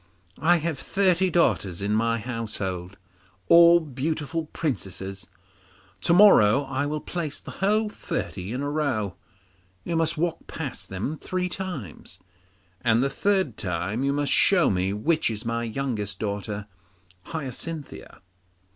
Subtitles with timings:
[0.39, 2.59] I have thirty daughters in my house,
[3.49, 5.27] all beautiful princesses.
[6.01, 9.13] To morrow I will place the whole thirty in a row.
[9.83, 12.17] You must walk past them three times,
[12.81, 16.65] and the third time you must show me which is my youngest daughter
[17.25, 18.21] Hyacinthia.